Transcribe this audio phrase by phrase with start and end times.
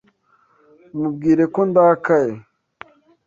[0.97, 2.33] Mubwire ko ndakaye.